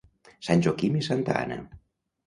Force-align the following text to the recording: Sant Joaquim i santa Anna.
Sant 0.47 0.63
Joaquim 0.67 0.97
i 1.01 1.05
santa 1.11 1.39
Anna. 1.45 1.63